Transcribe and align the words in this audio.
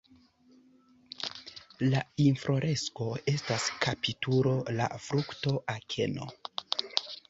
La 1.91 2.01
infloresko 2.25 3.09
estas 3.37 3.69
kapitulo, 3.87 4.59
la 4.81 4.93
frukto 5.09 5.59
akeno. 5.81 6.33